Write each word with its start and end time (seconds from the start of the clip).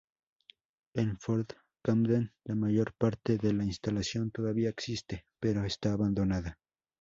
En 0.95 1.19
Fort 1.19 1.53
Camden, 1.83 2.33
la 2.45 2.55
mayor 2.55 2.91
parte 2.97 3.37
de 3.37 3.53
la 3.53 3.65
instalación 3.65 4.31
todavía 4.31 4.69
existe, 4.71 5.27
pero 5.39 5.63
está 5.63 5.93
abandonada. 5.93 6.57